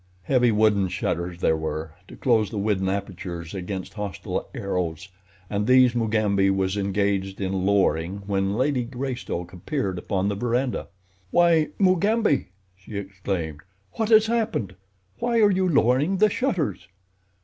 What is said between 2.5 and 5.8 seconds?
window apertures against hostile arrows, and